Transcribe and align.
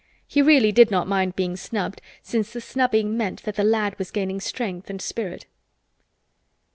He 0.27 0.41
really 0.41 0.71
did 0.71 0.89
not 0.89 1.07
mind 1.07 1.35
being 1.35 1.55
snubbed 1.55 2.01
since 2.23 2.51
the 2.51 2.59
snubbing 2.59 3.15
meant 3.15 3.43
that 3.43 3.53
the 3.55 3.63
lad 3.63 3.99
was 3.99 4.09
gaining 4.09 4.39
strength 4.39 4.89
and 4.89 4.99
spirit. 4.99 5.45